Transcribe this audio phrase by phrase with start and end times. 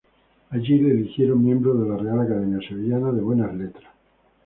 [0.49, 3.91] Allí le eligieron miembro de la Real Academia Sevillana de Buenas Letras.